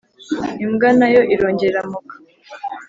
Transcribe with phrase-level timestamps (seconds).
[0.63, 2.13] imbwa na yo irongera iramoka.